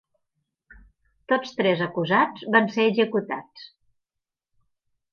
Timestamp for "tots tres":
1.33-1.85